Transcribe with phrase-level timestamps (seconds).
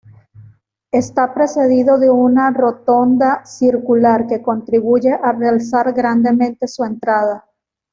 [0.91, 7.45] Está precedido de una rotonda circular que contribuye a realzar grandemente su entrada.